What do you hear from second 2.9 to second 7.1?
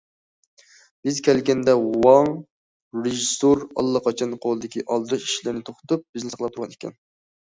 رېژىسسور ئاللىقاچان قولىدىكى ئالدىراش ئىشلىرىنى توختىتىپ بىزنى ساقلاپ تۇرغان ئىكەن.